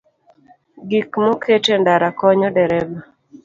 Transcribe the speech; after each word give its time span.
Gik 0.89 1.09
moket 1.21 1.65
e 1.75 1.77
ndara 1.81 2.09
konyo 2.19 2.49
dereba 2.55 2.99